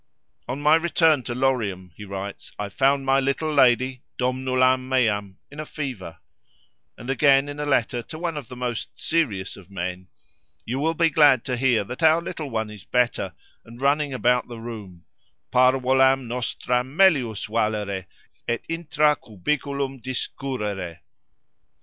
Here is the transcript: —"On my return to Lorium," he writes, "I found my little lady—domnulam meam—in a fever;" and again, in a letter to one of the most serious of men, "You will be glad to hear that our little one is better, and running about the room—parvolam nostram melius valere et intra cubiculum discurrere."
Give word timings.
—"On 0.47 0.59
my 0.59 0.73
return 0.73 1.21
to 1.25 1.35
Lorium," 1.35 1.91
he 1.93 2.05
writes, 2.05 2.51
"I 2.57 2.69
found 2.69 3.05
my 3.05 3.19
little 3.19 3.53
lady—domnulam 3.53 4.89
meam—in 4.89 5.59
a 5.59 5.63
fever;" 5.67 6.17
and 6.97 7.07
again, 7.07 7.47
in 7.47 7.59
a 7.59 7.67
letter 7.67 8.01
to 8.01 8.17
one 8.17 8.35
of 8.35 8.47
the 8.47 8.55
most 8.55 8.97
serious 8.99 9.55
of 9.55 9.69
men, 9.69 10.07
"You 10.65 10.79
will 10.79 10.95
be 10.95 11.11
glad 11.11 11.45
to 11.45 11.55
hear 11.55 11.83
that 11.83 12.01
our 12.01 12.19
little 12.19 12.49
one 12.49 12.71
is 12.71 12.83
better, 12.83 13.35
and 13.63 13.79
running 13.79 14.11
about 14.11 14.47
the 14.47 14.59
room—parvolam 14.59 16.27
nostram 16.27 16.97
melius 16.97 17.45
valere 17.45 18.07
et 18.47 18.63
intra 18.67 19.15
cubiculum 19.17 20.01
discurrere." 20.01 20.97